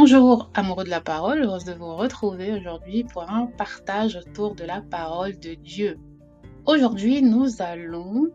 Bonjour 0.00 0.48
amoureux 0.54 0.84
de 0.84 0.90
la 0.90 1.00
parole, 1.00 1.42
heureuse 1.42 1.64
de 1.64 1.72
vous 1.72 1.96
retrouver 1.96 2.52
aujourd'hui 2.52 3.02
pour 3.02 3.28
un 3.28 3.46
partage 3.46 4.14
autour 4.14 4.54
de 4.54 4.62
la 4.62 4.80
parole 4.80 5.36
de 5.40 5.54
Dieu. 5.54 5.98
Aujourd'hui, 6.66 7.20
nous 7.20 7.60
allons 7.60 8.28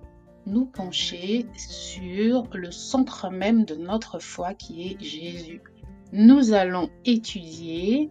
nous 0.46 0.66
pencher 0.66 1.46
sur 1.56 2.50
le 2.52 2.70
centre 2.70 3.30
même 3.30 3.64
de 3.64 3.76
notre 3.76 4.20
foi 4.20 4.54
qui 4.54 4.90
est 4.90 5.02
Jésus. 5.02 5.62
Nous 6.12 6.52
allons 6.52 6.90
étudier 7.06 8.10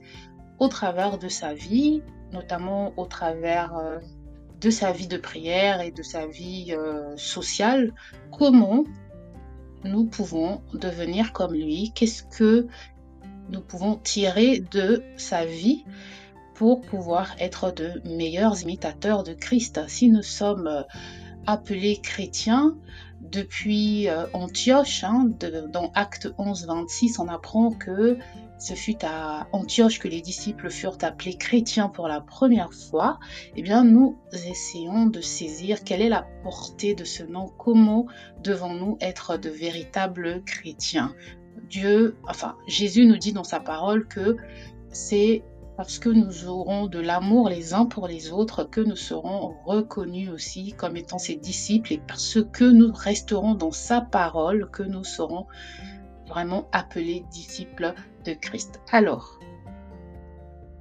au 0.59 0.69
travers 0.69 1.19
de 1.19 1.29
sa 1.29 1.53
vie, 1.53 2.03
notamment 2.33 2.95
au 2.97 3.05
travers 3.05 3.77
euh, 3.77 3.99
de 4.63 4.71
sa 4.71 4.93
vie 4.93 5.09
de 5.09 5.19
prière 5.19 5.83
et 5.83 5.91
de 5.91 6.03
sa 6.03 6.27
vie 6.27 6.75
euh, 6.75 7.15
sociale, 7.19 7.93
comment 8.31 8.85
nous 9.85 10.07
pouvons 10.07 10.63
devenir 10.73 11.35
comme 11.35 11.53
lui, 11.53 11.93
qu'est-ce 11.95 12.23
que 12.23 12.67
nous 13.53 13.61
pouvons 13.61 13.97
tirer 13.97 14.61
de 14.73 15.05
sa 15.17 15.45
vie 15.45 15.85
pour 16.55 16.81
pouvoir 16.81 17.35
être 17.39 17.71
de 17.71 18.01
meilleurs 18.05 18.63
imitateurs 18.63 19.23
de 19.23 19.35
Christ. 19.35 19.81
Si 19.89 20.09
nous 20.09 20.23
sommes 20.23 20.67
euh, 20.67 20.83
appelés 21.47 21.99
chrétiens 22.03 22.75
depuis 23.21 24.09
euh, 24.09 24.27
Antioche, 24.33 25.05
hein, 25.05 25.29
dans 25.71 25.93
Acte 25.95 26.33
11, 26.39 26.67
26, 26.67 27.19
on 27.19 27.29
apprend 27.29 27.71
que 27.71 28.19
ce 28.59 28.75
fut 28.75 29.05
à 29.05 29.49
Antioche 29.53 29.99
que 29.99 30.09
les 30.09 30.21
disciples 30.21 30.71
furent 30.71 30.99
appelés 31.03 31.37
chrétiens 31.37 31.89
pour 31.89 32.09
la 32.09 32.21
première 32.21 32.73
fois, 32.73 33.19
eh 33.57 33.63
bien 33.63 33.85
nous 33.85 34.17
essayons 34.33 35.07
de 35.07 35.21
saisir 35.21 35.83
quelle 35.83 36.01
est 36.01 36.09
la 36.09 36.27
portée 36.43 36.95
de 36.95 37.05
ce 37.05 37.25
nom, 37.25 37.49
comment 37.59 38.07
devons-nous 38.45 38.99
être 39.01 39.37
de 39.37 39.51
véritables 39.51 40.43
chrétiens? 40.45 41.13
Dieu, 41.73 42.19
enfin 42.29 42.57
Jésus 42.67 43.07
nous 43.07 43.17
dit 43.17 43.33
dans 43.33 43.45
sa 43.45 43.59
parole 43.59 44.07
que 44.07 44.37
c'est 44.91 45.43
parce 45.79 45.99
que 45.99 46.11
nous 46.11 46.47
aurons 46.47 46.87
de 46.87 47.01
l'amour 47.01 47.49
les 47.49 47.73
uns 47.73 47.87
pour 47.87 48.07
les 48.07 48.31
autres 48.31 48.65
que 48.65 48.83
nous 48.83 48.95
serons 48.95 49.55
reconnus 49.65 50.29
aussi 50.29 50.75
comme 50.75 50.99
étant 50.99 51.17
ses 51.17 51.37
disciples 51.37 51.95
et 51.95 52.03
parce 52.07 52.39
que 52.53 52.65
nous 52.65 52.93
resterons 52.93 53.55
dans 53.55 53.71
sa 53.71 54.03
parole 54.03 54.69
que 54.71 54.83
nous 54.83 55.03
serons 55.03 55.47
vraiment 56.29 56.69
appelés 56.73 57.25
disciples 57.33 57.95
de 58.27 58.35
Christ. 58.35 58.83
Alors, 58.93 59.41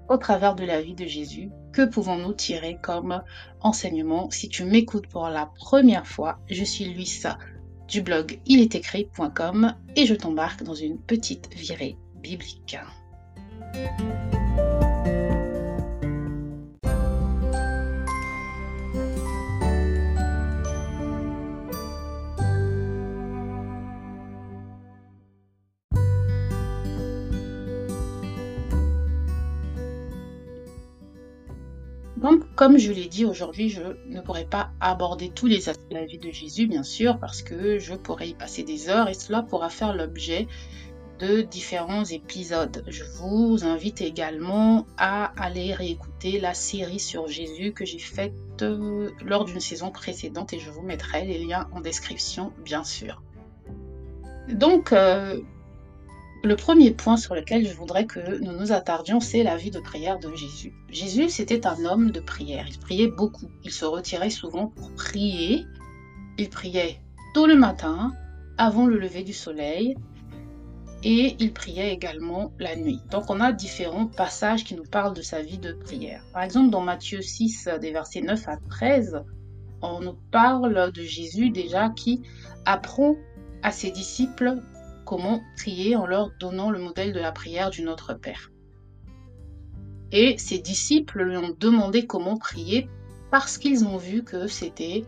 au 0.09 0.17
travers 0.17 0.55
de 0.55 0.65
la 0.65 0.81
vie 0.81 0.93
de 0.93 1.05
Jésus, 1.05 1.51
que 1.71 1.85
pouvons-nous 1.85 2.33
tirer 2.33 2.77
comme 2.81 3.23
enseignement? 3.61 4.29
Si 4.29 4.49
tu 4.49 4.65
m'écoutes 4.65 5.07
pour 5.07 5.29
la 5.29 5.49
première 5.57 6.05
fois, 6.05 6.39
je 6.49 6.65
suis 6.65 6.83
Luisa 6.83 7.37
du 7.91 8.01
blog 8.01 8.39
ilestécrit.com 8.45 9.75
et 9.97 10.05
je 10.05 10.15
t'embarque 10.15 10.63
dans 10.63 10.73
une 10.73 10.97
petite 10.97 11.53
virée 11.53 11.97
biblique. 12.15 12.77
Comme 32.61 32.77
je 32.77 32.91
l'ai 32.91 33.07
dit 33.07 33.25
aujourd'hui, 33.25 33.69
je 33.69 33.81
ne 34.05 34.21
pourrai 34.21 34.45
pas 34.45 34.69
aborder 34.79 35.29
tous 35.29 35.47
les 35.47 35.67
aspects 35.67 35.89
de 35.89 35.95
la 35.95 36.05
vie 36.05 36.19
de 36.19 36.29
Jésus, 36.29 36.67
bien 36.67 36.83
sûr, 36.83 37.17
parce 37.17 37.41
que 37.41 37.79
je 37.79 37.95
pourrais 37.95 38.29
y 38.29 38.33
passer 38.35 38.61
des 38.61 38.87
heures 38.87 39.09
et 39.09 39.15
cela 39.15 39.41
pourra 39.41 39.71
faire 39.71 39.95
l'objet 39.95 40.47
de 41.17 41.41
différents 41.41 42.05
épisodes. 42.05 42.83
Je 42.87 43.03
vous 43.15 43.65
invite 43.65 44.01
également 44.01 44.85
à 44.99 45.33
aller 45.41 45.73
réécouter 45.73 46.39
la 46.39 46.53
série 46.53 46.99
sur 46.99 47.27
Jésus 47.27 47.73
que 47.73 47.83
j'ai 47.83 47.97
faite 47.97 48.35
euh, 48.61 49.09
lors 49.25 49.45
d'une 49.45 49.59
saison 49.59 49.89
précédente 49.89 50.53
et 50.53 50.59
je 50.59 50.69
vous 50.69 50.83
mettrai 50.83 51.25
les 51.25 51.43
liens 51.43 51.67
en 51.71 51.81
description, 51.81 52.53
bien 52.63 52.83
sûr. 52.83 53.23
Donc, 54.49 54.93
euh, 54.93 55.41
le 56.43 56.55
premier 56.55 56.91
point 56.91 57.17
sur 57.17 57.35
lequel 57.35 57.67
je 57.67 57.73
voudrais 57.73 58.05
que 58.05 58.39
nous 58.39 58.53
nous 58.53 58.71
attardions, 58.71 59.19
c'est 59.19 59.43
la 59.43 59.57
vie 59.57 59.69
de 59.69 59.79
prière 59.79 60.17
de 60.19 60.33
Jésus. 60.35 60.73
Jésus, 60.89 61.29
c'était 61.29 61.67
un 61.67 61.85
homme 61.85 62.11
de 62.11 62.19
prière. 62.19 62.65
Il 62.67 62.79
priait 62.79 63.07
beaucoup. 63.07 63.49
Il 63.63 63.71
se 63.71 63.85
retirait 63.85 64.31
souvent 64.31 64.67
pour 64.67 64.91
prier. 64.95 65.65
Il 66.39 66.49
priait 66.49 66.99
tôt 67.35 67.45
le 67.45 67.55
matin, 67.55 68.11
avant 68.57 68.87
le 68.87 68.97
lever 68.97 69.23
du 69.23 69.33
soleil, 69.33 69.95
et 71.03 71.35
il 71.39 71.53
priait 71.53 71.93
également 71.93 72.51
la 72.59 72.75
nuit. 72.75 72.99
Donc 73.11 73.29
on 73.29 73.39
a 73.39 73.51
différents 73.51 74.07
passages 74.07 74.63
qui 74.63 74.75
nous 74.75 74.83
parlent 74.83 75.15
de 75.15 75.21
sa 75.21 75.41
vie 75.41 75.57
de 75.57 75.73
prière. 75.73 76.23
Par 76.33 76.43
exemple, 76.43 76.71
dans 76.71 76.81
Matthieu 76.81 77.21
6, 77.21 77.69
des 77.79 77.91
versets 77.91 78.21
9 78.21 78.47
à 78.47 78.57
13, 78.69 79.23
on 79.81 79.99
nous 79.99 80.17
parle 80.31 80.91
de 80.91 81.01
Jésus 81.01 81.49
déjà 81.49 81.89
qui 81.89 82.21
apprend 82.65 83.15
à 83.63 83.71
ses 83.71 83.91
disciples 83.91 84.61
comment 85.11 85.43
prier 85.57 85.97
en 85.97 86.05
leur 86.05 86.31
donnant 86.39 86.71
le 86.71 86.79
modèle 86.79 87.11
de 87.11 87.19
la 87.19 87.33
prière 87.33 87.69
du 87.69 87.83
Notre 87.83 88.13
Père. 88.13 88.49
Et 90.13 90.37
ses 90.37 90.59
disciples 90.59 91.23
lui 91.23 91.35
ont 91.35 91.53
demandé 91.59 92.07
comment 92.07 92.37
prier 92.37 92.87
parce 93.29 93.57
qu'ils 93.57 93.83
ont 93.83 93.97
vu 93.97 94.23
que 94.23 94.47
c'était 94.47 95.03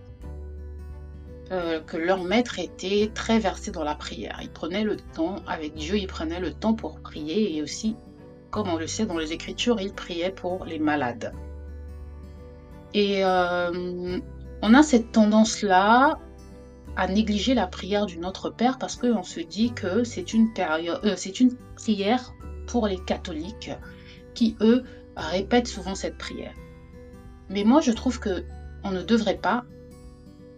euh, 1.53 1.80
que 1.80 1.96
leur 1.96 2.22
maître 2.22 2.59
était 2.59 3.12
très 3.13 3.40
versé 3.40 3.72
dans 3.72 3.86
la 3.86 3.96
prière. 3.96 4.40
Il 4.42 4.50
prenait 4.50 4.84
le 4.84 4.97
temps 4.97 5.38
avec 5.47 5.74
Dieu, 5.74 5.96
il 5.96 6.08
prenait 6.08 6.42
le 6.42 6.52
temps 6.52 6.74
pour 6.74 7.00
prier 7.00 7.56
et 7.56 7.62
aussi, 7.62 7.96
comme 8.52 8.68
on 8.68 8.75
le 8.75 8.88
sait 8.88 9.06
dans 9.06 9.18
les 9.18 9.31
Écritures, 9.31 9.80
il 9.80 9.94
priait 9.94 10.31
pour 10.31 10.66
les 10.66 10.80
malades. 10.80 11.31
Et 12.94 13.24
euh, 13.24 14.19
on 14.62 14.74
a 14.74 14.84
cette 14.84 15.13
tendance-là 15.13 16.19
à 16.96 17.08
négliger 17.08 17.54
la 17.54 17.68
prière 17.68 18.06
du 18.06 18.18
Notre 18.18 18.50
Père 18.50 18.78
parce 18.78 18.96
qu'on 18.96 19.24
se 19.24 19.40
dit 19.40 19.74
que 19.74 20.04
c'est 20.04 20.34
une, 20.34 20.54
période, 20.54 21.00
euh, 21.04 21.16
c'est 21.18 21.40
une 21.40 21.56
prière 21.76 22.34
pour 22.68 22.88
les 22.88 23.00
catholiques 23.00 23.72
qui, 24.34 24.56
eux, 24.62 24.84
répètent 25.16 25.68
souvent 25.68 25.96
cette 25.96 26.18
prière. 26.18 26.54
Mais 27.50 27.64
moi, 27.64 27.81
je 27.81 27.92
trouve 27.92 28.20
que 28.20 28.44
on 28.84 28.92
ne 28.92 29.02
devrait 29.02 29.38
pas, 29.38 29.64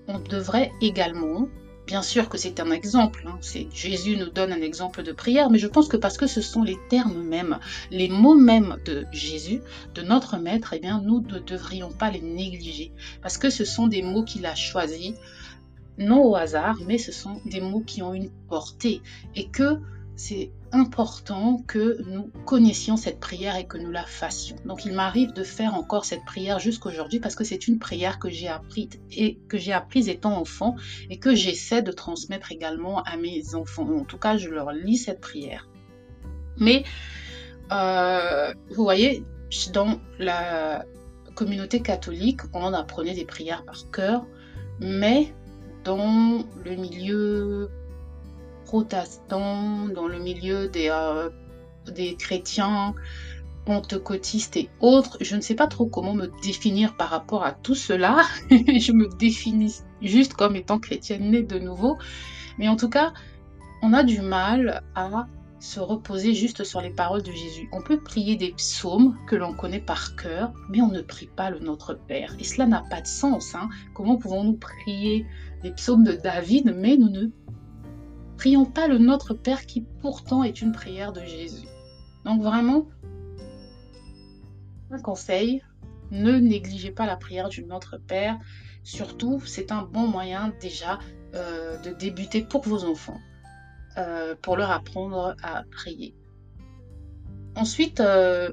on 0.08 0.20
devrait 0.20 0.72
également, 0.82 1.48
bien 1.86 2.02
sûr 2.02 2.30
que 2.30 2.38
c'est 2.38 2.60
un 2.60 2.72
exemple, 2.72 3.24
hein, 3.28 3.38
Jésus 3.74 4.18
nous 4.18 4.30
donne 4.30 4.52
un 4.52 4.62
exemple 4.62 5.04
de 5.04 5.12
prière, 5.12 5.50
mais 5.50 5.60
je 5.60 5.68
pense 5.68 5.88
que 5.88 5.98
parce 5.98 6.18
que 6.18 6.28
ce 6.28 6.42
sont 6.42 6.64
les 6.64 6.78
termes 6.90 7.24
mêmes, 7.24 7.60
les 7.92 8.10
mots 8.10 8.36
mêmes 8.36 8.78
de 8.86 9.06
Jésus, 9.12 9.62
de 9.94 10.02
notre 10.02 10.38
Maître, 10.38 10.74
eh 10.74 10.80
bien, 10.80 11.02
nous 11.02 11.22
ne 11.22 11.40
devrions 11.40 11.92
pas 11.92 12.12
les 12.12 12.22
négliger, 12.22 12.92
parce 13.22 13.38
que 13.38 13.50
ce 13.50 13.66
sont 13.66 13.88
des 13.88 14.02
mots 14.02 14.24
qu'il 14.24 14.46
a 14.46 14.56
choisis 14.56 15.14
non 15.98 16.24
au 16.24 16.36
hasard, 16.36 16.78
mais 16.86 16.98
ce 16.98 17.12
sont 17.12 17.42
des 17.46 17.62
mots 17.62 17.82
qui 17.82 18.02
ont 18.02 18.14
une 18.14 18.30
portée 18.50 19.02
et 19.36 19.48
que 19.48 19.80
c'est 20.16 20.52
important 20.72 21.62
que 21.68 22.02
nous 22.06 22.30
connaissions 22.46 22.98
cette 22.98 23.20
prière 23.20 23.56
et 23.56 23.66
que 23.66 23.78
nous 23.78 23.92
la 23.92 24.06
fassions. 24.06 24.56
Donc 24.66 24.86
il 24.86 24.94
m'arrive 24.94 25.34
de 25.34 25.44
faire 25.44 25.76
encore 25.76 26.06
cette 26.06 26.24
prière 26.26 26.60
jusqu'aujourd'hui 26.60 27.20
parce 27.20 27.36
que 27.36 27.44
c'est 27.44 27.68
une 27.68 27.80
prière 27.80 28.20
que 28.20 28.30
j'ai 28.30 28.48
apprise 28.48 28.90
et 29.12 29.38
que 29.50 29.58
j'ai 29.58 29.74
apprise 29.74 30.08
étant 30.10 30.38
enfant 30.38 30.76
et 31.10 31.18
que 31.18 31.36
j'essaie 31.36 31.82
de 31.82 31.92
transmettre 31.92 32.52
également 32.52 33.04
à 33.04 33.18
mes 33.18 33.56
enfants. 33.56 33.88
En 33.90 34.06
tout 34.06 34.18
cas, 34.18 34.38
je 34.38 34.50
leur 34.50 34.72
lis 34.72 34.98
cette 34.98 35.22
prière. 35.22 35.68
Mais 36.58 36.84
euh, 37.72 38.54
vous 38.70 38.84
voyez, 38.84 39.24
dans 39.74 40.00
la 40.20 40.86
communauté 41.36 41.82
catholique, 41.82 42.42
on 42.54 42.74
apprenait 42.74 43.14
des 43.14 43.26
prières 43.26 43.66
par 43.66 43.90
cœur, 43.92 44.26
mais 44.80 45.34
dans 45.86 46.44
le 46.66 46.76
milieu 46.76 47.70
protestant, 48.66 49.88
dans 49.88 50.08
le 50.08 50.20
milieu 50.20 50.68
des, 50.68 50.90
euh, 50.90 51.30
des 51.86 52.16
chrétiens 52.16 52.96
pentecôtistes 53.66 54.58
et 54.58 54.70
autres. 54.80 55.18
Je 55.22 55.36
ne 55.36 55.42
sais 55.42 55.56
pas 55.56 55.68
trop 55.68 55.86
comment 55.86 56.14
me 56.14 56.30
définir 56.44 56.98
par 56.98 57.10
rapport 57.10 57.44
à 57.44 57.52
tout 57.52 57.76
cela. 57.76 58.18
je 58.50 58.92
me 58.92 59.08
définis 59.18 59.76
juste 60.02 60.34
comme 60.34 60.56
étant 60.56 60.80
chrétienne 60.80 61.32
née 61.32 61.44
de 61.44 61.60
nouveau. 61.60 61.98
Mais 62.58 62.68
en 62.68 62.76
tout 62.76 62.90
cas, 62.90 63.14
on 63.82 63.94
a 63.94 64.04
du 64.04 64.22
mal 64.22 64.84
à 64.96 65.28
se 65.66 65.80
reposer 65.80 66.36
juste 66.36 66.64
sur 66.64 66.80
les 66.80 66.92
paroles 66.92 67.24
de 67.24 67.32
Jésus. 67.32 67.68
On 67.72 67.82
peut 67.82 68.00
prier 68.00 68.36
des 68.36 68.52
psaumes 68.52 69.18
que 69.28 69.36
l'on 69.36 69.54
connaît 69.54 69.82
par 69.82 70.16
cœur, 70.16 70.54
mais 70.70 70.80
on 70.82 70.90
ne 70.90 71.02
prie 71.02 71.28
pas 71.28 71.50
le 71.50 71.60
Notre 71.60 71.96
Père. 71.96 72.36
Et 72.40 72.44
cela 72.44 72.68
n'a 72.68 72.84
pas 72.88 73.02
de 73.02 73.08
sens. 73.08 73.56
Hein. 73.56 73.70
Comment 73.96 74.18
pouvons-nous 74.18 74.58
prier 74.58 75.26
des 75.64 75.72
psaumes 75.72 76.04
de 76.04 76.12
David, 76.12 76.76
mais 76.78 76.98
nous 76.98 77.10
ne 77.10 77.28
prions 78.38 78.66
pas 78.66 78.88
le 78.88 79.00
Notre 79.00 79.34
Père 79.34 79.66
qui 79.66 79.82
pourtant 80.02 80.44
est 80.44 80.62
une 80.62 80.72
prière 80.72 81.14
de 81.14 81.22
Jésus? 81.22 81.68
Donc 82.26 82.44
vraiment, 82.44 82.88
un 84.92 85.02
conseil, 85.02 85.64
ne 86.12 86.34
négligez 86.34 86.92
pas 86.92 87.08
la 87.08 87.18
prière 87.18 87.50
du 87.50 87.64
Notre 87.64 87.98
Père. 87.98 88.38
Surtout, 88.84 89.42
c'est 89.44 89.72
un 89.72 89.82
bon 89.82 90.08
moyen 90.08 90.54
déjà 90.62 91.00
euh, 91.34 91.80
de 91.82 91.90
débuter 91.90 92.44
pour 92.44 92.62
vos 92.62 92.86
enfants. 92.86 93.20
Euh, 93.98 94.36
pour 94.42 94.58
leur 94.58 94.72
apprendre 94.72 95.38
à 95.42 95.64
prier. 95.72 96.14
Ensuite, 97.56 98.02
euh, 98.02 98.52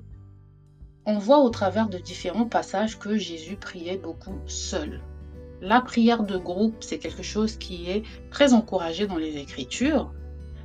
on 1.05 1.19
voit 1.19 1.41
au 1.41 1.51
travers 1.51 1.89
de 1.89 1.99
différents 1.99 2.47
passages 2.47 2.97
que 2.97 3.17
Jésus 3.17 3.57
priait 3.57 3.97
beaucoup 3.97 4.39
seul. 4.47 5.01
La 5.61 5.81
prière 5.81 6.23
de 6.23 6.39
groupe, 6.39 6.77
c'est 6.79 7.01
quelque 7.01 7.25
chose 7.25 7.57
qui 7.57 7.91
est 7.91 8.05
très 8.31 8.53
encouragé 8.53 9.09
dans 9.09 9.17
les 9.17 9.37
Écritures, 9.39 10.13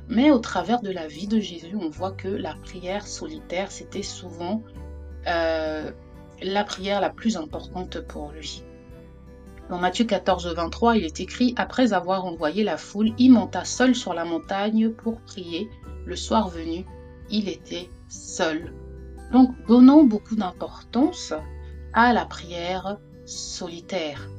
mais 0.08 0.30
au 0.30 0.38
travers 0.38 0.80
de 0.80 0.92
la 0.92 1.08
vie 1.08 1.26
de 1.26 1.40
Jésus, 1.40 1.74
on 1.74 1.88
voit 1.88 2.12
que 2.12 2.28
la 2.28 2.54
prière 2.54 3.04
solitaire, 3.04 3.72
c'était 3.72 4.04
souvent 4.04 4.62
euh, 5.26 5.90
la 6.40 6.62
prière 6.62 7.00
la 7.00 7.10
plus 7.10 7.36
importante 7.36 8.00
pour 8.02 8.30
lui. 8.30 8.62
Dans 9.68 9.78
Matthieu 9.78 10.06
14, 10.06 10.54
23, 10.54 10.96
il 10.96 11.04
est 11.04 11.20
écrit 11.20 11.52
Après 11.56 11.92
avoir 11.92 12.24
envoyé 12.24 12.64
la 12.64 12.78
foule, 12.78 13.12
il 13.18 13.32
monta 13.32 13.64
seul 13.64 13.94
sur 13.94 14.14
la 14.14 14.24
montagne 14.24 14.90
pour 14.90 15.20
prier. 15.20 15.68
Le 16.06 16.16
soir 16.16 16.48
venu, 16.48 16.86
il 17.30 17.50
était 17.50 17.90
seul. 18.08 18.72
Donc, 19.30 19.50
donnons 19.66 20.04
beaucoup 20.04 20.36
d'importance 20.36 21.34
à 21.92 22.14
la 22.14 22.24
prière 22.24 22.96
solitaire. 23.26 24.30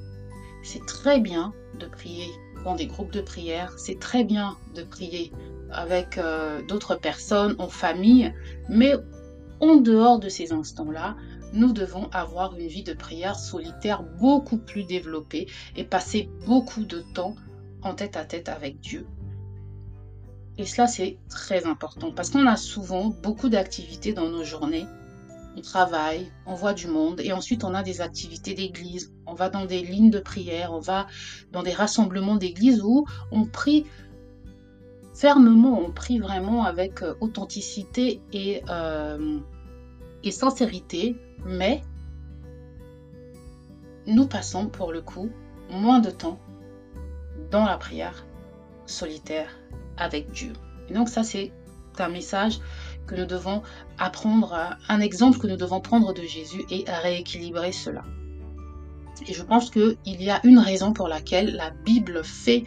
C'est 0.63 0.85
très 0.87 1.19
bien 1.19 1.53
de 1.79 1.85
prier 1.85 2.27
dans 2.63 2.75
des 2.75 2.87
groupes 2.87 3.11
de 3.11 3.21
prière, 3.21 3.71
c'est 3.77 3.99
très 3.99 4.23
bien 4.23 4.57
de 4.75 4.81
prier 4.81 5.31
avec 5.71 6.17
euh, 6.17 6.61
d'autres 6.63 6.95
personnes, 6.95 7.55
en 7.59 7.69
famille, 7.69 8.33
mais 8.67 8.95
en 9.59 9.75
dehors 9.75 10.19
de 10.19 10.29
ces 10.29 10.51
instants-là, 10.51 11.15
nous 11.53 11.73
devons 11.73 12.09
avoir 12.11 12.55
une 12.55 12.67
vie 12.67 12.83
de 12.83 12.93
prière 12.93 13.37
solitaire 13.37 14.03
beaucoup 14.03 14.57
plus 14.57 14.83
développée 14.83 15.47
et 15.75 15.83
passer 15.83 16.29
beaucoup 16.45 16.83
de 16.83 17.01
temps 17.13 17.35
en 17.81 17.93
tête 17.93 18.17
à 18.17 18.25
tête 18.25 18.49
avec 18.49 18.79
Dieu. 18.79 19.05
Et 20.57 20.65
cela, 20.65 20.87
c'est 20.87 21.17
très 21.29 21.65
important 21.65 22.11
parce 22.11 22.29
qu'on 22.29 22.45
a 22.45 22.57
souvent 22.57 23.07
beaucoup 23.23 23.47
d'activités 23.47 24.13
dans 24.13 24.29
nos 24.29 24.43
journées. 24.43 24.85
On 25.55 25.61
travaille, 25.61 26.31
on 26.45 26.53
voit 26.53 26.73
du 26.73 26.87
monde 26.87 27.21
et 27.21 27.31
ensuite 27.31 27.63
on 27.63 27.73
a 27.73 27.81
des 27.81 28.01
activités 28.01 28.53
d'église. 28.53 29.13
On 29.25 29.33
va 29.33 29.49
dans 29.49 29.65
des 29.65 29.81
lignes 29.81 30.11
de 30.11 30.19
prière, 30.19 30.73
on 30.73 30.79
va 30.79 31.07
dans 31.51 31.63
des 31.63 31.71
rassemblements 31.71 32.35
d'église 32.35 32.81
où 32.83 33.05
on 33.31 33.45
prie 33.45 33.85
fermement, 35.13 35.79
on 35.79 35.91
prie 35.91 36.19
vraiment 36.19 36.63
avec 36.63 37.01
euh, 37.01 37.13
authenticité 37.19 38.21
et, 38.31 38.61
euh, 38.69 39.39
et 40.23 40.31
sincérité, 40.31 41.15
mais 41.45 41.81
nous 44.07 44.27
passons 44.27 44.67
pour 44.67 44.91
le 44.91 45.01
coup 45.01 45.29
moins 45.69 45.99
de 45.99 46.09
temps 46.09 46.39
dans 47.51 47.65
la 47.65 47.77
prière 47.77 48.25
solitaire 48.85 49.49
avec 49.97 50.31
Dieu. 50.31 50.53
Et 50.89 50.93
donc 50.93 51.09
ça, 51.09 51.23
c'est 51.23 51.51
un 51.99 52.09
message 52.09 52.59
que 53.07 53.15
nous 53.15 53.25
devons 53.25 53.61
apprendre, 53.97 54.77
un 54.87 55.01
exemple 55.01 55.37
que 55.37 55.47
nous 55.47 55.57
devons 55.57 55.81
prendre 55.81 56.13
de 56.13 56.21
Jésus 56.21 56.63
et 56.69 56.85
rééquilibrer 56.87 57.71
cela. 57.71 58.03
Et 59.27 59.33
je 59.33 59.43
pense 59.43 59.69
qu'il 59.69 59.97
y 60.05 60.29
a 60.29 60.39
une 60.45 60.59
raison 60.59 60.93
pour 60.93 61.07
laquelle 61.07 61.55
la 61.55 61.71
Bible 61.71 62.23
fait 62.23 62.63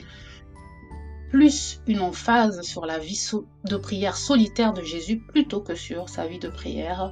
plus 1.31 1.81
une 1.87 2.01
emphase 2.01 2.61
sur 2.61 2.85
la 2.85 2.99
vie 2.99 3.19
de 3.65 3.77
prière 3.77 4.17
solitaire 4.17 4.75
de 4.75 4.83
Jésus 4.83 5.19
plutôt 5.19 5.63
que 5.63 5.75
sur 5.75 6.11
sa 6.11 6.27
vie 6.27 6.39
de 6.39 6.49
prière 6.49 7.11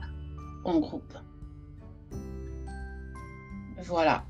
en 0.64 0.78
groupe. 0.78 1.16
Voilà. 3.82 4.24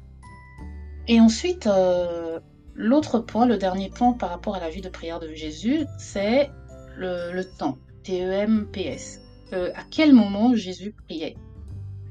Et 1.08 1.20
ensuite, 1.20 1.66
euh, 1.66 2.40
l'autre 2.74 3.18
point, 3.18 3.46
le 3.46 3.56
dernier 3.56 3.90
point 3.90 4.12
par 4.12 4.30
rapport 4.30 4.54
à 4.54 4.60
la 4.60 4.70
vie 4.70 4.80
de 4.80 4.88
prière 4.88 5.18
de 5.18 5.32
Jésus, 5.34 5.86
c'est 5.98 6.50
le, 6.96 7.42
temps. 7.42 7.78
T-E-M-P-S. 8.04 9.20
Euh, 9.52 9.70
à 9.74 9.82
quel 9.90 10.14
moment 10.14 10.54
Jésus 10.54 10.94
priait? 11.06 11.36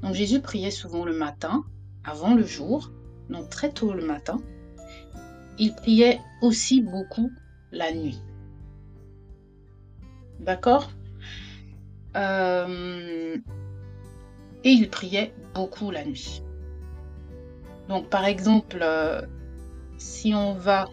Donc 0.02 0.14
Jésus 0.14 0.40
priait 0.40 0.70
souvent 0.70 1.04
le 1.04 1.12
matin, 1.12 1.64
avant 2.04 2.34
le 2.34 2.44
jour, 2.44 2.90
donc 3.28 3.48
très 3.50 3.70
tôt 3.70 3.92
le 3.92 4.04
matin. 4.04 4.40
Il 5.58 5.74
priait 5.74 6.20
aussi 6.42 6.80
beaucoup 6.80 7.30
la 7.72 7.92
nuit. 7.92 8.20
D'accord? 10.40 10.90
Euh, 12.16 13.36
Et 14.64 14.70
il 14.70 14.90
priait 14.90 15.32
beaucoup 15.54 15.90
la 15.90 16.04
nuit. 16.04 16.42
Donc 17.90 18.08
par 18.08 18.24
exemple, 18.24 18.78
euh, 18.82 19.20
si 19.98 20.32
on 20.32 20.54
va 20.54 20.88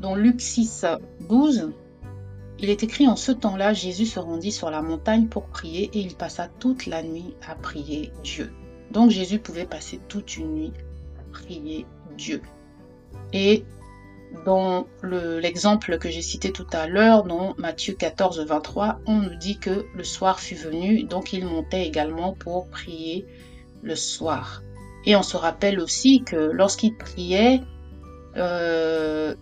dans 0.00 0.14
Luc 0.14 0.40
6, 0.40 0.86
12, 1.28 1.72
il 2.58 2.70
est 2.70 2.82
écrit 2.82 3.06
en 3.06 3.16
ce 3.16 3.32
temps-là, 3.32 3.74
Jésus 3.74 4.06
se 4.06 4.18
rendit 4.18 4.50
sur 4.50 4.70
la 4.70 4.80
montagne 4.80 5.26
pour 5.26 5.44
prier 5.44 5.90
et 5.92 5.98
il 5.98 6.14
passa 6.14 6.48
toute 6.48 6.86
la 6.86 7.02
nuit 7.02 7.34
à 7.46 7.54
prier 7.54 8.12
Dieu. 8.24 8.50
Donc 8.92 9.10
Jésus 9.10 9.38
pouvait 9.38 9.66
passer 9.66 10.00
toute 10.08 10.38
une 10.38 10.54
nuit 10.54 10.72
à 11.20 11.30
prier 11.30 11.84
Dieu. 12.16 12.40
Et 13.34 13.66
dans 14.46 14.86
l'exemple 15.02 15.98
que 15.98 16.08
j'ai 16.08 16.22
cité 16.22 16.50
tout 16.50 16.66
à 16.72 16.86
l'heure, 16.86 17.24
dans 17.24 17.54
Matthieu 17.58 17.92
14, 17.92 18.40
23, 18.40 19.00
on 19.06 19.18
nous 19.18 19.36
dit 19.36 19.58
que 19.58 19.84
le 19.94 20.04
soir 20.04 20.40
fut 20.40 20.54
venu, 20.54 21.04
donc 21.04 21.34
il 21.34 21.44
montait 21.44 21.86
également 21.86 22.32
pour 22.32 22.68
prier 22.68 23.26
le 23.82 23.94
soir. 23.94 24.62
Et 25.06 25.14
on 25.14 25.22
se 25.22 25.36
rappelle 25.36 25.80
aussi 25.80 26.22
que 26.22 26.36
lorsqu'il 26.36 26.96
priait, 26.96 27.62
euh, 28.36 29.34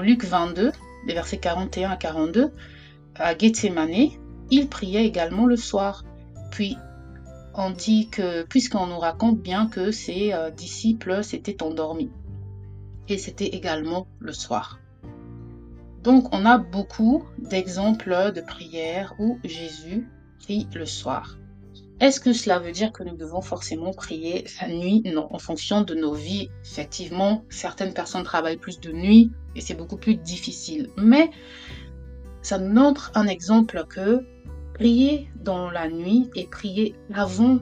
Luc 0.00 0.24
22, 0.24 0.72
les 1.06 1.14
versets 1.14 1.38
41 1.38 1.90
à 1.90 1.96
42, 1.96 2.52
à 3.14 3.36
Gethsemane, 3.36 4.10
il 4.50 4.68
priait 4.68 5.04
également 5.04 5.46
le 5.46 5.56
soir. 5.56 6.04
Puis 6.50 6.76
on 7.54 7.70
dit 7.70 8.08
que, 8.08 8.44
puisqu'on 8.44 8.86
nous 8.86 8.98
raconte 8.98 9.40
bien 9.40 9.66
que 9.66 9.90
ses 9.90 10.32
euh, 10.32 10.50
disciples 10.50 11.22
s'étaient 11.22 11.62
endormis 11.62 12.10
et 13.08 13.18
c'était 13.18 13.48
également 13.48 14.06
le 14.18 14.32
soir. 14.32 14.78
Donc 16.02 16.34
on 16.34 16.46
a 16.46 16.58
beaucoup 16.58 17.24
d'exemples 17.38 18.32
de 18.34 18.40
prières 18.40 19.14
où 19.18 19.38
Jésus 19.44 20.08
prie 20.38 20.68
le 20.74 20.86
soir. 20.86 21.36
Est-ce 22.00 22.20
que 22.20 22.32
cela 22.32 22.60
veut 22.60 22.70
dire 22.70 22.92
que 22.92 23.02
nous 23.02 23.16
devons 23.16 23.40
forcément 23.40 23.92
prier 23.92 24.44
la 24.60 24.68
nuit? 24.68 25.02
Non, 25.04 25.26
en 25.30 25.38
fonction 25.38 25.82
de 25.82 25.94
nos 25.96 26.14
vies. 26.14 26.48
Effectivement, 26.64 27.44
certaines 27.50 27.92
personnes 27.92 28.22
travaillent 28.22 28.56
plus 28.56 28.78
de 28.78 28.92
nuit 28.92 29.32
et 29.56 29.60
c'est 29.60 29.74
beaucoup 29.74 29.96
plus 29.96 30.14
difficile. 30.14 30.90
Mais 30.96 31.30
ça 32.40 32.60
montre 32.60 33.10
un 33.16 33.26
exemple 33.26 33.84
que 33.88 34.24
prier 34.74 35.28
dans 35.42 35.70
la 35.70 35.88
nuit 35.88 36.30
et 36.36 36.46
prier 36.46 36.94
avant 37.12 37.58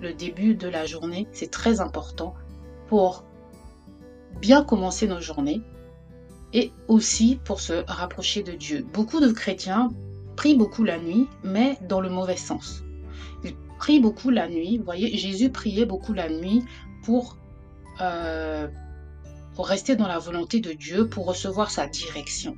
le 0.00 0.12
début 0.12 0.56
de 0.56 0.66
la 0.66 0.84
journée, 0.84 1.28
c'est 1.30 1.50
très 1.50 1.80
important 1.80 2.34
pour 2.88 3.24
bien 4.40 4.64
commencer 4.64 5.06
nos 5.06 5.20
journées 5.20 5.62
et 6.52 6.72
aussi 6.88 7.38
pour 7.44 7.60
se 7.60 7.84
rapprocher 7.86 8.42
de 8.42 8.52
Dieu. 8.52 8.84
Beaucoup 8.92 9.20
de 9.20 9.30
chrétiens 9.30 9.90
prient 10.34 10.56
beaucoup 10.56 10.82
la 10.82 10.98
nuit, 10.98 11.28
mais 11.44 11.78
dans 11.88 12.00
le 12.00 12.10
mauvais 12.10 12.36
sens. 12.36 12.83
Prient 13.78 14.00
beaucoup 14.00 14.30
la 14.30 14.48
nuit. 14.48 14.78
Vous 14.78 14.84
voyez, 14.84 15.16
Jésus 15.16 15.50
priait 15.50 15.86
beaucoup 15.86 16.12
la 16.12 16.28
nuit 16.28 16.62
pour, 17.02 17.36
euh, 18.00 18.68
pour 19.54 19.66
rester 19.68 19.96
dans 19.96 20.08
la 20.08 20.18
volonté 20.18 20.60
de 20.60 20.72
Dieu, 20.72 21.08
pour 21.08 21.26
recevoir 21.26 21.70
sa 21.70 21.86
direction, 21.86 22.56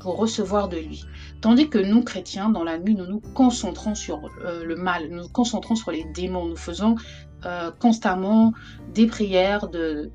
pour 0.00 0.16
recevoir 0.16 0.68
de 0.68 0.76
lui. 0.76 1.04
Tandis 1.40 1.68
que 1.68 1.78
nous, 1.78 2.02
chrétiens, 2.02 2.50
dans 2.50 2.64
la 2.64 2.78
nuit, 2.78 2.94
nous 2.94 3.06
nous 3.06 3.20
concentrons 3.20 3.94
sur 3.94 4.20
euh, 4.44 4.64
le 4.64 4.76
mal, 4.76 5.08
nous 5.08 5.22
nous 5.22 5.28
concentrons 5.28 5.76
sur 5.76 5.90
les 5.90 6.04
démons, 6.04 6.46
nous 6.46 6.56
faisons 6.56 6.96
euh, 7.44 7.70
constamment 7.72 8.52
des 8.92 9.06
prières 9.06 9.68
de, 9.68 10.10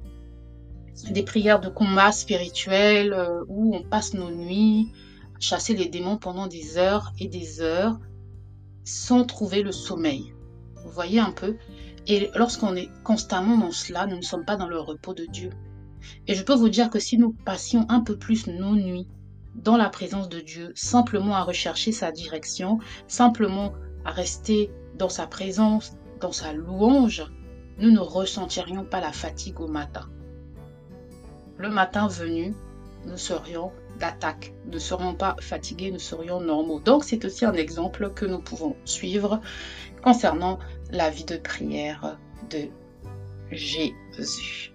des 1.12 1.24
prières 1.24 1.60
de 1.60 1.70
combat 1.70 2.12
spirituel 2.12 3.16
où 3.48 3.76
on 3.76 3.84
passe 3.84 4.14
nos 4.14 4.32
nuits 4.32 4.92
à 5.36 5.40
chasser 5.40 5.76
les 5.76 5.88
démons 5.88 6.18
pendant 6.18 6.48
des 6.48 6.78
heures 6.78 7.14
et 7.20 7.28
des 7.28 7.62
heures 7.62 8.00
sans 8.90 9.26
trouver 9.26 9.62
le 9.62 9.72
sommeil. 9.72 10.34
Vous 10.84 10.92
voyez 10.92 11.20
un 11.20 11.32
peu 11.32 11.58
Et 12.08 12.30
lorsqu'on 12.36 12.76
est 12.76 12.90
constamment 13.04 13.58
dans 13.58 13.72
cela, 13.72 14.08
nous 14.08 14.18
ne 14.18 14.22
sommes 14.22 14.46
pas 14.46 14.56
dans 14.56 14.68
le 14.68 14.80
repos 14.80 15.14
de 15.14 15.26
Dieu. 15.26 15.52
Et 16.28 16.36
je 16.36 16.44
peux 16.44 16.56
vous 16.56 16.70
dire 16.70 16.90
que 16.90 17.00
si 17.00 17.18
nous 17.18 17.34
passions 17.46 17.86
un 17.90 18.02
peu 18.02 18.18
plus 18.18 18.48
nos 18.48 18.76
nuits 18.76 19.08
dans 19.56 19.78
la 19.78 19.90
présence 19.90 20.30
de 20.30 20.40
Dieu, 20.40 20.72
simplement 20.76 21.36
à 21.36 21.44
rechercher 21.44 21.92
sa 21.92 22.12
direction, 22.12 22.80
simplement 23.08 23.74
à 24.06 24.12
rester 24.12 24.72
dans 24.98 25.10
sa 25.10 25.28
présence, 25.28 25.94
dans 26.22 26.32
sa 26.32 26.54
louange, 26.54 27.26
nous 27.78 27.92
ne 27.92 28.00
ressentirions 28.00 28.86
pas 28.86 29.02
la 29.02 29.12
fatigue 29.12 29.60
au 29.60 29.68
matin 29.68 30.10
le 31.60 31.70
matin 31.70 32.08
venu, 32.08 32.56
nous 33.06 33.18
serions 33.18 33.72
d'attaque, 34.00 34.54
ne 34.66 34.80
serions 34.80 35.14
pas 35.14 35.36
fatigués, 35.40 35.92
nous 35.92 36.00
serions 36.00 36.40
normaux. 36.40 36.80
Donc 36.80 37.04
c'est 37.04 37.24
aussi 37.26 37.46
un 37.46 37.54
exemple 37.54 38.12
que 38.14 38.26
nous 38.26 38.40
pouvons 38.40 38.76
suivre 38.86 39.42
concernant 40.04 40.60
la 40.92 41.10
vie 41.10 41.26
de 41.26 41.38
prière 41.38 42.18
de 42.50 42.70
Jésus. 43.52 44.74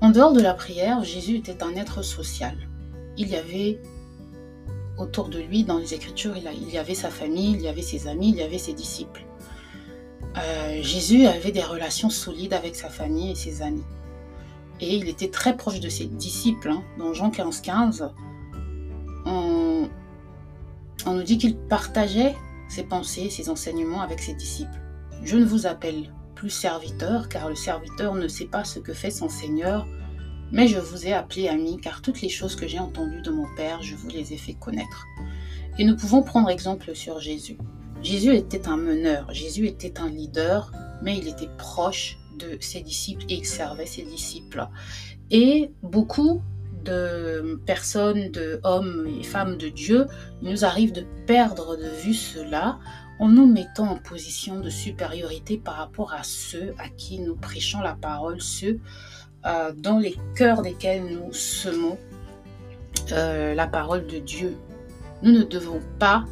En 0.00 0.10
dehors 0.10 0.34
de 0.34 0.40
la 0.40 0.52
prière, 0.52 1.02
Jésus 1.02 1.36
était 1.36 1.62
un 1.62 1.74
être 1.76 2.02
social. 2.02 2.54
Il 3.16 3.28
y 3.28 3.36
avait 3.36 3.80
autour 4.98 5.28
de 5.28 5.38
lui, 5.38 5.64
dans 5.64 5.78
les 5.78 5.94
Écritures, 5.94 6.36
il, 6.36 6.70
y 6.70 6.78
avait 6.78 6.94
sa 6.94 7.10
famille, 7.10 7.52
il 7.52 7.62
y 7.62 7.68
avait 7.68 7.82
ses 7.82 8.06
amis, 8.06 8.30
il 8.30 8.36
y 8.36 8.42
avait 8.42 8.58
ses 8.58 8.72
disciples. 8.72 9.24
Euh, 10.36 10.82
Jésus 10.82 11.26
avait 11.26 11.52
des 11.52 11.62
relations 11.62 12.10
solides 12.10 12.54
avec 12.54 12.74
sa 12.76 12.88
famille 12.88 13.32
et 13.32 13.34
ses 13.34 13.62
amis. 13.62 13.84
Et 14.80 14.96
il 14.96 15.08
était 15.08 15.30
très 15.30 15.56
proche 15.56 15.80
de 15.80 15.88
ses 15.88 16.06
disciples. 16.06 16.70
Hein. 16.70 16.82
Dans 16.98 17.12
Jean 17.12 17.30
15, 17.30 17.60
15, 17.60 18.12
on, 19.26 19.88
on 21.06 21.12
nous 21.12 21.22
dit 21.22 21.38
qu'il 21.38 21.56
partageait 21.56 22.34
ses 22.68 22.84
pensées, 22.84 23.30
ses 23.30 23.50
enseignements 23.50 24.00
avec 24.00 24.20
ses 24.20 24.34
disciples. 24.34 24.80
Je 25.22 25.36
ne 25.36 25.44
vous 25.44 25.66
appelle 25.66 26.12
plus 26.34 26.50
serviteur, 26.50 27.28
car 27.28 27.48
le 27.48 27.54
serviteur 27.54 28.14
ne 28.14 28.28
sait 28.28 28.46
pas 28.46 28.64
ce 28.64 28.78
que 28.78 28.92
fait 28.92 29.10
son 29.10 29.28
Seigneur, 29.28 29.86
mais 30.52 30.68
je 30.68 30.78
vous 30.78 31.06
ai 31.06 31.12
appelé 31.12 31.48
ami, 31.48 31.78
car 31.80 32.02
toutes 32.02 32.20
les 32.20 32.28
choses 32.28 32.56
que 32.56 32.66
j'ai 32.66 32.78
entendues 32.78 33.22
de 33.22 33.30
mon 33.30 33.46
Père, 33.56 33.82
je 33.82 33.94
vous 33.94 34.08
les 34.08 34.32
ai 34.32 34.36
fait 34.36 34.54
connaître. 34.54 35.06
Et 35.78 35.84
nous 35.84 35.96
pouvons 35.96 36.22
prendre 36.22 36.48
exemple 36.50 36.94
sur 36.94 37.20
Jésus. 37.20 37.58
Jésus 38.02 38.34
était 38.34 38.68
un 38.68 38.76
meneur, 38.76 39.32
Jésus 39.32 39.66
était 39.66 39.98
un 39.98 40.08
leader, 40.08 40.70
mais 41.02 41.16
il 41.16 41.26
était 41.26 41.48
proche 41.58 42.18
de 42.38 42.58
ses 42.60 42.80
disciples 42.80 43.24
et 43.28 43.34
il 43.34 43.46
servait 43.46 43.86
ses 43.86 44.02
disciples. 44.02 44.66
Et 45.30 45.70
beaucoup 45.82 46.42
de 46.84 47.60
personnes, 47.64 48.30
de 48.30 48.60
hommes 48.62 49.08
et 49.18 49.22
femmes 49.22 49.56
de 49.56 49.68
Dieu, 49.68 50.06
il 50.42 50.50
nous 50.50 50.64
arrive 50.64 50.92
de 50.92 51.06
perdre 51.26 51.76
de 51.76 51.88
vue 52.02 52.14
cela 52.14 52.78
en 53.18 53.28
nous 53.28 53.46
mettant 53.46 53.88
en 53.88 53.96
position 53.96 54.60
de 54.60 54.68
supériorité 54.68 55.56
par 55.56 55.76
rapport 55.76 56.12
à 56.12 56.24
ceux 56.24 56.74
à 56.78 56.88
qui 56.88 57.20
nous 57.20 57.36
prêchons 57.36 57.80
la 57.80 57.94
parole, 57.94 58.40
ceux 58.40 58.80
euh, 59.46 59.72
dans 59.76 59.98
les 59.98 60.16
cœurs 60.34 60.62
desquels 60.62 61.04
nous 61.04 61.32
semons 61.32 61.98
euh, 63.12 63.54
la 63.54 63.66
parole 63.66 64.06
de 64.06 64.18
Dieu. 64.18 64.56
Nous 65.22 65.32
ne 65.32 65.42
devons 65.42 65.80
pas 65.98 66.24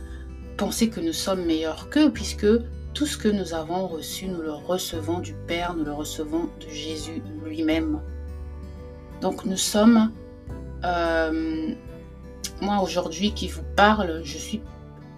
penser 0.57 0.88
que 0.88 1.00
nous 1.00 1.12
sommes 1.12 1.45
meilleurs 1.45 1.90
qu'eux, 1.90 2.11
puisque 2.11 2.47
tout 2.95 3.07
ce 3.07 3.16
que 3.16 3.28
nous 3.28 3.54
avons 3.54 3.87
reçu, 3.87 4.26
nous 4.26 4.42
le 4.42 4.52
recevons 4.52 5.19
du 5.19 5.35
Père, 5.47 5.75
nous 5.75 5.85
le 5.85 5.92
recevons 5.92 6.49
de 6.61 6.69
Jésus 6.69 7.23
lui-même. 7.45 8.00
Donc 9.21 9.45
nous 9.45 9.57
sommes, 9.57 10.12
euh, 10.85 11.75
moi 12.61 12.83
aujourd'hui 12.83 13.33
qui 13.33 13.49
vous 13.49 13.64
parle, 13.76 14.23
je 14.25 14.38
suis 14.38 14.61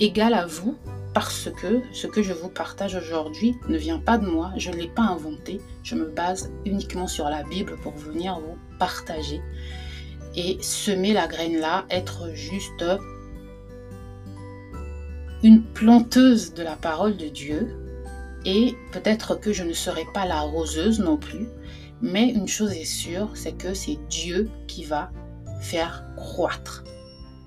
égal 0.00 0.34
à 0.34 0.46
vous 0.46 0.76
parce 1.14 1.48
que 1.48 1.80
ce 1.92 2.08
que 2.08 2.22
je 2.22 2.32
vous 2.32 2.48
partage 2.48 2.96
aujourd'hui 2.96 3.56
ne 3.68 3.78
vient 3.78 4.00
pas 4.00 4.18
de 4.18 4.26
moi, 4.26 4.52
je 4.56 4.70
ne 4.70 4.76
l'ai 4.76 4.88
pas 4.88 5.02
inventé, 5.02 5.60
je 5.84 5.94
me 5.94 6.06
base 6.06 6.50
uniquement 6.66 7.06
sur 7.06 7.28
la 7.28 7.44
Bible 7.44 7.76
pour 7.82 7.94
venir 7.94 8.38
vous 8.40 8.58
partager 8.78 9.40
et 10.34 10.58
semer 10.60 11.12
la 11.12 11.28
graine 11.28 11.58
là, 11.58 11.86
être 11.88 12.34
juste 12.34 12.84
une 15.44 15.62
planteuse 15.62 16.52
de 16.52 16.64
la 16.64 16.74
parole 16.74 17.16
de 17.16 17.28
Dieu 17.28 17.76
et 18.44 18.74
peut-être 18.90 19.36
que 19.36 19.52
je 19.52 19.62
ne 19.62 19.72
serai 19.72 20.04
pas 20.12 20.26
la 20.26 20.40
roseuse 20.40 20.98
non 20.98 21.16
plus, 21.16 21.46
mais 22.02 22.28
une 22.28 22.48
chose 22.48 22.72
est 22.72 22.84
sûre, 22.84 23.30
c'est 23.34 23.56
que 23.56 23.72
c'est 23.72 23.98
Dieu 24.10 24.50
qui 24.66 24.84
va 24.84 25.10
faire 25.60 26.04
croître. 26.16 26.82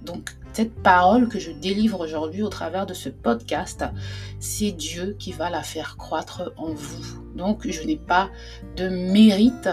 Donc 0.03 0.38
cette 0.58 0.74
parole 0.74 1.30
que 1.30 1.38
je 1.38 1.52
délivre 1.52 2.00
aujourd'hui 2.00 2.42
au 2.42 2.50
travers 2.50 2.88
de 2.88 2.96
ce 2.96 3.10
podcast, 3.10 3.86
c'est 4.40 4.72
Dieu 4.72 5.16
qui 5.20 5.32
va 5.32 5.52
la 5.52 5.62
faire 5.62 5.98
croître 5.98 6.52
en 6.58 6.74
vous. 6.74 7.22
Donc 7.36 7.68
je 7.70 7.84
n'ai 7.84 7.96
pas 7.96 8.32
de 8.76 8.90
mérite 8.90 9.70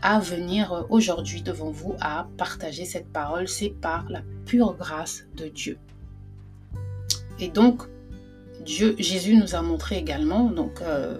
à 0.00 0.20
venir 0.20 0.86
aujourd'hui 0.88 1.42
devant 1.42 1.70
vous 1.70 1.94
à 2.00 2.28
partager 2.38 2.86
cette 2.86 3.12
parole, 3.12 3.46
c'est 3.46 3.68
par 3.68 4.08
la 4.08 4.22
pure 4.46 4.74
grâce 4.78 5.24
de 5.36 5.48
Dieu. 5.48 5.76
Et 7.38 7.48
donc, 7.48 7.82
Dieu, 8.64 8.96
Jésus 8.98 9.36
nous 9.36 9.54
a 9.54 9.60
montré 9.60 9.98
également, 9.98 10.44
donc 10.44 10.80
euh, 10.80 11.18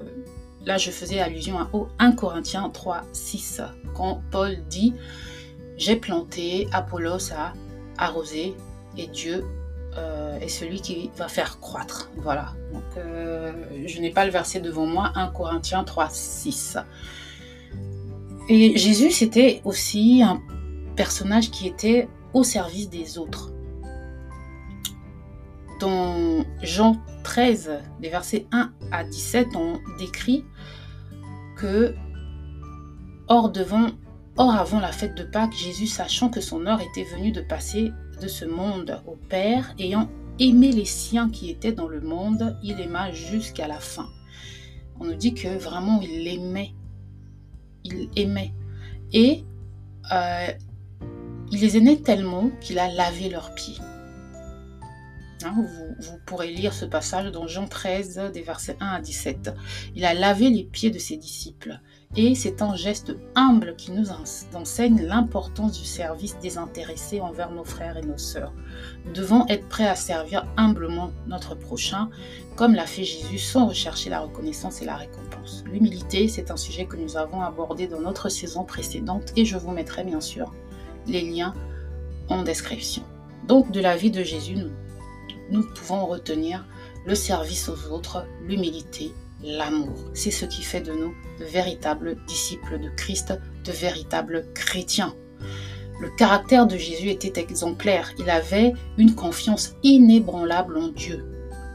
là 0.65 0.79
je 0.79 0.91
faisais 0.91 1.21
allusion 1.21 1.59
à 1.59 1.69
1 1.99 2.12
Corinthiens 2.12 2.71
3, 2.71 3.03
6, 3.12 3.61
quand 3.95 4.23
Paul 4.31 4.57
dit, 4.71 4.95
j'ai 5.77 5.97
planté, 5.97 6.67
Apollos 6.73 7.31
a 7.37 7.53
arroser 8.04 8.54
et 8.97 9.06
Dieu 9.06 9.44
euh, 9.97 10.38
est 10.40 10.49
celui 10.49 10.80
qui 10.80 11.11
va 11.16 11.28
faire 11.28 11.61
croître. 11.61 12.11
Voilà. 12.16 12.54
Donc, 12.73 12.82
euh, 12.97 13.52
je 13.87 14.00
n'ai 14.00 14.11
pas 14.11 14.25
le 14.25 14.30
verset 14.30 14.61
devant 14.61 14.87
moi, 14.87 15.12
1 15.14 15.28
Corinthiens 15.28 15.85
3, 15.85 16.09
6. 16.11 16.78
Et 18.49 18.76
Jésus, 18.76 19.11
c'était 19.11 19.61
aussi 19.64 20.23
un 20.23 20.40
personnage 20.97 21.50
qui 21.50 21.66
était 21.66 22.09
au 22.35 22.42
service 22.42 22.88
des 22.88 23.18
autres. 23.18 23.52
Dans 25.80 26.44
Jean 26.62 26.97
13, 27.25 27.80
les 28.00 28.09
versets 28.09 28.47
1 28.52 28.73
à 28.92 29.04
17, 29.04 29.49
on 29.56 29.78
décrit 29.99 30.44
que 31.56 31.94
Or, 33.28 33.50
devant 33.50 33.90
Or, 34.37 34.55
avant 34.55 34.81
la 34.81 34.93
fête 34.93 35.15
de 35.15 35.25
Pâques, 35.25 35.53
Jésus, 35.53 35.87
sachant 35.87 36.31
que 36.31 36.41
son 36.41 36.67
heure 36.67 36.81
était 36.81 37.05
venue 37.05 37.33
de 37.33 37.43
passer 37.43 37.93
de 38.21 38.29
ce 38.29 38.45
monde 38.45 39.01
au 39.07 39.17
Père, 39.29 39.75
ayant 39.79 40.09
aimé 40.39 40.73
les 40.73 40.87
siens 40.87 41.29
qui 41.29 41.51
étaient 41.51 41.73
dans 41.73 41.89
le 41.89 42.01
monde, 42.01 42.57
il 42.62 42.81
aima 42.81 43.12
jusqu'à 43.12 43.69
la 43.69 43.79
fin. 43.79 44.09
On 45.01 45.05
nous 45.05 45.15
dit 45.15 45.35
que 45.35 45.49
vraiment 45.59 46.01
il 46.01 46.27
aimait. 46.29 46.73
Il 47.85 48.09
aimait. 48.17 48.55
Et 49.12 49.45
euh, 50.12 50.47
il 51.51 51.61
les 51.61 51.77
aimait 51.77 51.97
tellement 51.97 52.51
qu'il 52.61 52.79
a 52.79 52.91
lavé 52.91 53.29
leurs 53.29 53.55
pieds. 53.55 53.79
Hein, 55.44 55.54
vous, 55.56 55.94
vous, 55.99 56.18
pourrez 56.26 56.50
lire 56.50 56.72
ce 56.72 56.84
passage 56.84 57.30
dans 57.30 57.46
Jean 57.46 57.66
13, 57.66 58.30
des 58.32 58.42
versets 58.42 58.76
1 58.80 58.87
à 58.87 59.00
17. 59.00 59.50
Il 59.94 60.04
a 60.04 60.14
lavé 60.14 60.50
les 60.50 60.64
pieds 60.64 60.90
de 60.90 60.99
ses 60.99 61.16
disciples. 61.16 61.80
Et 62.14 62.34
c'est 62.34 62.61
un 62.61 62.76
geste 62.76 63.16
humble 63.34 63.75
qui 63.76 63.90
nous 63.90 64.08
enseigne 64.54 65.02
l'importance 65.02 65.78
du 65.78 65.87
service 65.87 66.37
désintéressé 66.40 67.20
envers 67.20 67.50
nos 67.50 67.64
frères 67.64 67.96
et 67.96 68.02
nos 68.02 68.18
sœurs. 68.18 68.52
Nous 69.06 69.12
devons 69.12 69.46
être 69.49 69.66
prêts 69.68 69.88
à 69.88 69.94
servir 69.94 70.46
humblement 70.58 71.11
notre 71.26 71.54
prochain, 71.54 72.11
comme 72.54 72.75
l'a 72.75 72.87
fait 72.87 73.04
Jésus, 73.04 73.38
sans 73.38 73.66
rechercher 73.66 74.11
la 74.11 74.20
reconnaissance 74.20 74.82
et 74.82 74.84
la 74.84 74.96
récompense. 74.96 75.64
L'humilité, 75.72 76.28
c'est 76.28 76.50
un 76.50 76.58
sujet 76.58 76.84
que 76.84 76.96
nous 76.96 77.16
avons 77.16 77.40
abordé 77.40 77.87
dans 77.87 78.00
notre 78.00 78.28
saison 78.28 78.64
précédente 78.64 79.32
et 79.37 79.46
je 79.46 79.56
vous 79.56 79.70
mettrai 79.70 80.04
bien 80.04 80.20
sûr 80.20 80.52
les 81.06 81.22
liens 81.22 81.54
en 82.28 82.42
description. 82.42 83.04
Donc 83.49 83.72
de 83.72 83.80
la 83.80 83.96
vie 83.96 84.11
de 84.11 84.22
Jésus, 84.22 84.56
nous, 84.56 84.70
nous 85.52 85.62
pouvons 85.62 86.06
retenir 86.06 86.66
le 87.06 87.14
service 87.14 87.68
aux 87.68 87.92
autres, 87.92 88.26
l'humilité, 88.42 89.12
l'amour. 89.44 89.94
C'est 90.14 90.30
ce 90.30 90.47
qui 90.47 90.62
fait 90.62 90.80
de 90.80 90.92
nous 90.92 91.14
de 91.38 91.44
véritables 91.44 92.16
disciples 92.26 92.80
de 92.80 92.88
Christ, 92.88 93.35
de 93.64 93.73
véritables 93.73 94.47
chrétiens. 94.54 95.14
Le 96.00 96.09
caractère 96.16 96.66
de 96.66 96.76
Jésus 96.76 97.11
était 97.11 97.40
exemplaire. 97.40 98.11
Il 98.18 98.30
avait 98.30 98.73
une 98.97 99.14
confiance 99.14 99.76
inébranlable 99.82 100.78
en 100.78 100.88
Dieu. 100.88 101.25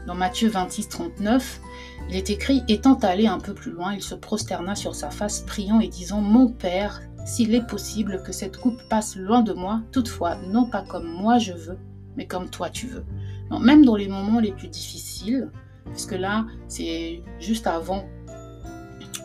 Dans 0.06 0.14
Matthieu 0.14 0.48
26, 0.48 0.88
39, 0.88 1.60
il 2.08 2.16
est 2.16 2.30
écrit 2.30 2.62
Étant 2.68 2.94
allé 2.94 3.26
un 3.26 3.38
peu 3.38 3.54
plus 3.54 3.70
loin, 3.70 3.94
il 3.94 4.02
se 4.02 4.14
prosterna 4.14 4.74
sur 4.74 4.94
sa 4.94 5.10
face, 5.10 5.42
priant 5.42 5.80
et 5.80 5.88
disant 5.88 6.20
Mon 6.20 6.48
Père, 6.48 7.00
s'il 7.26 7.54
est 7.54 7.66
possible 7.66 8.22
que 8.24 8.32
cette 8.32 8.56
coupe 8.56 8.82
passe 8.88 9.16
loin 9.16 9.42
de 9.42 9.52
moi, 9.52 9.82
toutefois, 9.92 10.36
non 10.48 10.68
pas 10.68 10.82
comme 10.82 11.06
moi 11.06 11.38
je 11.38 11.52
veux, 11.52 11.78
mais 12.16 12.26
comme 12.26 12.48
toi 12.50 12.70
tu 12.70 12.86
veux. 12.86 13.04
Même 13.50 13.84
dans 13.84 13.96
les 13.96 14.08
moments 14.08 14.40
les 14.40 14.52
plus 14.52 14.68
difficiles, 14.68 15.50
puisque 15.90 16.12
là, 16.12 16.46
c'est 16.68 17.22
juste 17.40 17.66
avant 17.66 18.04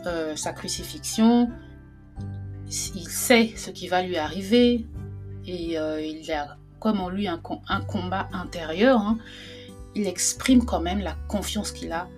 euh, 0.06 0.36
sa 0.36 0.52
crucifixion. 0.52 1.50
Il 2.66 3.08
sait 3.08 3.52
ce 3.56 3.70
qui 3.70 3.88
va 3.88 4.02
lui 4.02 4.16
arriver 4.16 4.86
et 5.46 5.78
euh, 5.78 6.00
il 6.00 6.30
a 6.32 6.56
comme 6.80 7.00
en 7.00 7.08
lui 7.08 7.26
un, 7.28 7.38
combat 7.38 8.28
intérieur. 8.32 9.00
Hein. 9.00 9.18
il 9.94 10.06
exprime 10.06 10.64
quand 10.64 10.80
même 10.80 10.98
la 10.98 11.16
confiance 11.28 11.72
qu'il 11.72 11.92
a 11.92 12.08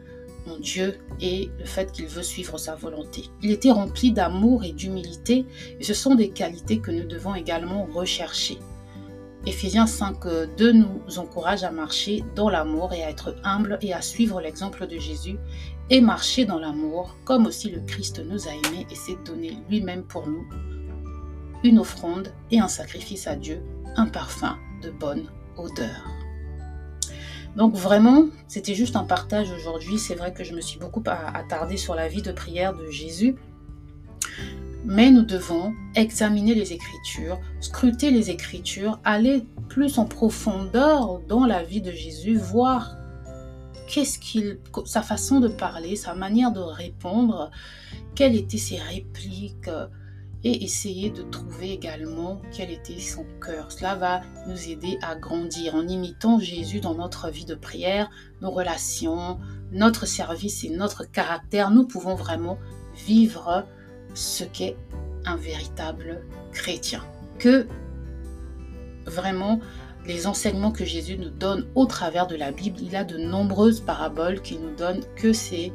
en 0.49 0.59
Dieu 0.59 0.99
et 1.21 1.51
le 1.59 1.65
fait 1.65 1.93
qu'il 1.93 2.07
veut 2.07 2.23
suivre 2.23 2.59
sa 2.59 2.75
volonté. 2.75 3.25
Il 3.43 3.51
était 3.51 3.71
rempli 3.71 4.13
d'amour 4.13 4.65
et 4.65 4.73
d'humilité 4.73 5.47
et 5.79 5.85
ce 5.85 5.95
sont 5.95 6.15
des 6.15 6.31
qualités 6.31 6.81
que 6.81 6.91
nous 6.91 7.05
devons 7.05 7.35
également 7.35 7.85
rechercher. 7.85 8.59
Éphésiens 9.47 9.87
5, 9.87 10.17
2 10.57 10.73
nous 10.73 11.19
encourage 11.19 11.63
à 11.63 11.71
marcher 11.71 12.25
dans 12.35 12.51
l'amour 12.51 12.93
et 12.93 13.05
à 13.05 13.11
être 13.11 13.37
humble 13.45 13.79
et 13.81 13.93
à 13.93 14.03
suivre 14.03 14.41
l'exemple 14.41 14.89
de 14.89 14.99
Jésus 14.99 15.39
et 15.89 16.01
marcher 16.01 16.45
dans 16.47 16.59
l'amour 16.59 17.17
comme 17.25 17.47
aussi 17.47 17.71
le 17.71 17.81
Christ 17.81 18.21
nous 18.25 18.49
a 18.49 18.51
aimés 18.51 18.89
et 18.91 18.95
s'est 18.97 19.17
donné 19.25 19.57
lui-même 19.71 20.03
pour 20.03 20.27
nous 20.27 20.45
une 21.63 21.79
offrande 21.79 22.33
et 22.51 22.59
un 22.59 22.67
sacrifice 22.67 23.29
à 23.29 23.37
Dieu, 23.37 23.63
un 23.95 24.07
parfum 24.07 24.59
de 24.83 24.91
bonne 24.91 25.31
odeur. 25.57 26.05
Donc 27.55 27.75
vraiment, 27.75 28.27
c'était 28.49 28.75
juste 28.75 28.97
un 28.97 29.05
partage 29.05 29.51
aujourd'hui. 29.51 29.99
C'est 29.99 30.15
vrai 30.15 30.33
que 30.33 30.45
je 30.45 30.55
me 30.55 30.61
suis 30.61 30.79
beaucoup 30.79 31.03
attardée 31.07 31.77
sur 31.77 31.95
la 31.95 32.09
vie 32.09 32.21
de 32.21 32.33
prière 32.33 32.75
de 32.75 32.91
Jésus. 32.91 33.37
Mais 34.89 35.11
nous 35.11 35.25
devons 35.25 35.75
examiner 35.97 36.55
les 36.55 36.73
Écritures, 36.73 37.41
scruter 37.61 38.13
les 38.13 38.31
Écritures, 38.31 39.01
aller 39.03 39.45
plus 39.69 39.99
en 39.99 40.05
profondeur 40.05 41.21
dans 41.27 41.45
la 41.45 41.65
vie 41.65 41.81
de 41.81 41.91
Jésus, 41.91 42.37
voir 42.37 42.97
qu'est-ce 43.89 44.21
qu'il, 44.21 44.61
sa 44.85 45.03
façon 45.03 45.41
de 45.41 45.49
parler, 45.49 45.97
sa 45.97 46.15
manière 46.15 46.53
de 46.53 46.61
répondre, 46.61 47.51
quelles 48.15 48.37
étaient 48.37 48.59
ses 48.59 48.79
répliques, 48.79 49.71
et 50.45 50.63
essayer 50.63 51.11
de 51.11 51.23
trouver 51.23 51.73
également 51.73 52.41
quel 52.53 52.71
était 52.71 53.01
son 53.01 53.27
cœur. 53.45 53.73
Cela 53.73 53.97
va 53.97 54.21
nous 54.47 54.69
aider 54.69 54.97
à 55.03 55.17
grandir 55.17 55.75
en 55.75 55.89
imitant 55.89 56.39
Jésus 56.39 56.79
dans 56.79 56.95
notre 56.95 57.31
vie 57.31 57.47
de 57.47 57.57
prière, 57.57 58.09
nos 58.41 58.53
relations, 58.53 59.41
notre 59.73 60.07
service 60.07 60.63
et 60.63 60.71
notre 60.71 61.11
caractère. 61.11 61.73
Nous 61.73 61.85
pouvons 61.85 62.15
vraiment 62.15 62.59
vivre 63.07 63.67
ce 64.17 64.45
qu'est 64.45 64.77
un 65.25 65.37
véritable 65.37 66.23
chrétien. 66.53 67.05
Que 67.39 67.67
vraiment 69.05 69.61
les 70.07 70.27
enseignements 70.27 70.73
que 70.73 70.85
Jésus 70.85 71.19
nous 71.19 71.31
donne 71.31 71.67
au 71.75 71.87
travers 71.87 72.27
de 72.27 72.37
la 72.37 72.53
Bible, 72.53 72.79
il 72.81 72.95
a 72.97 73.05
de 73.05 73.19
nombreuses 73.19 73.81
paraboles 73.81 74.41
qu'il 74.41 74.61
nous 74.61 74.75
donne, 74.75 75.01
que 75.17 75.33
ces 75.33 75.73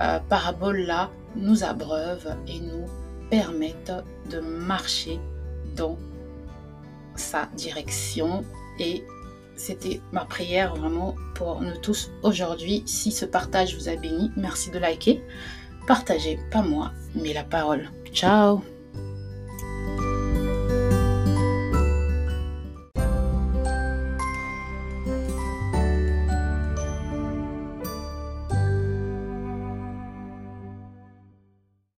euh, 0.00 0.18
paraboles-là 0.28 1.10
nous 1.36 1.64
abreuvent 1.64 2.34
et 2.46 2.60
nous 2.60 2.86
permettent 3.30 3.92
de 4.30 4.38
marcher 4.38 5.18
dans 5.76 5.98
sa 7.16 7.46
direction. 7.56 8.44
Et 8.78 9.04
c'était 9.56 10.00
ma 10.12 10.24
prière 10.24 10.76
vraiment 10.76 11.16
pour 11.34 11.60
nous 11.60 11.76
tous 11.82 12.10
aujourd'hui. 12.22 12.84
Si 12.86 13.10
ce 13.10 13.24
partage 13.24 13.76
vous 13.76 13.88
a 13.88 13.96
béni, 13.96 14.30
merci 14.36 14.70
de 14.70 14.78
liker. 14.78 15.20
Partagez, 15.88 16.38
pas 16.50 16.60
moi, 16.60 16.92
mais 17.14 17.32
la 17.32 17.44
parole. 17.44 17.88
Ciao 18.12 18.62